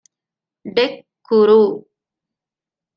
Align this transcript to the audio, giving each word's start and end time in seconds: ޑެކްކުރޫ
ޑެކްކުރޫ 0.75 1.57